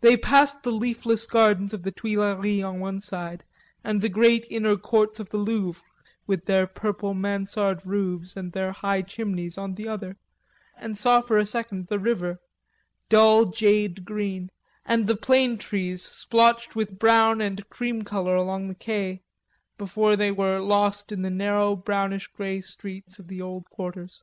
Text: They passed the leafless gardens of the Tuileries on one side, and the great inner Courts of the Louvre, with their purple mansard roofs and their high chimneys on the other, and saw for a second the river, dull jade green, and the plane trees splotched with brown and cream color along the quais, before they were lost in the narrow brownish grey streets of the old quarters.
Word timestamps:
They 0.00 0.16
passed 0.16 0.62
the 0.62 0.72
leafless 0.72 1.26
gardens 1.26 1.74
of 1.74 1.82
the 1.82 1.92
Tuileries 1.92 2.64
on 2.64 2.80
one 2.80 3.02
side, 3.02 3.44
and 3.84 4.00
the 4.00 4.08
great 4.08 4.46
inner 4.48 4.78
Courts 4.78 5.20
of 5.20 5.28
the 5.28 5.36
Louvre, 5.36 5.82
with 6.26 6.46
their 6.46 6.66
purple 6.66 7.12
mansard 7.12 7.84
roofs 7.84 8.34
and 8.34 8.52
their 8.54 8.72
high 8.72 9.02
chimneys 9.02 9.58
on 9.58 9.74
the 9.74 9.86
other, 9.88 10.16
and 10.78 10.96
saw 10.96 11.20
for 11.20 11.36
a 11.36 11.44
second 11.44 11.88
the 11.88 11.98
river, 11.98 12.40
dull 13.10 13.44
jade 13.44 14.06
green, 14.06 14.48
and 14.86 15.06
the 15.06 15.16
plane 15.16 15.58
trees 15.58 16.00
splotched 16.00 16.74
with 16.74 16.98
brown 16.98 17.42
and 17.42 17.68
cream 17.68 18.04
color 18.04 18.34
along 18.36 18.68
the 18.68 18.74
quais, 18.74 19.20
before 19.76 20.16
they 20.16 20.30
were 20.30 20.60
lost 20.60 21.12
in 21.12 21.20
the 21.20 21.28
narrow 21.28 21.76
brownish 21.76 22.26
grey 22.28 22.62
streets 22.62 23.18
of 23.18 23.28
the 23.28 23.42
old 23.42 23.68
quarters. 23.68 24.22